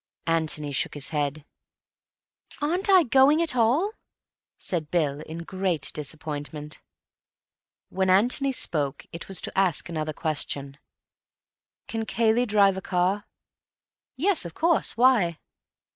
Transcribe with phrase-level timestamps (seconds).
[0.25, 1.45] Antony shook his head.
[2.59, 3.91] "Aren't I going at all?"
[4.57, 6.81] said Bill in great disappointment.
[7.89, 10.79] When Antony spoke, it was to ask another question:
[11.87, 13.27] "Can Cayley drive a car?"
[14.17, 14.97] "Yes, of course.
[14.97, 15.37] Why?"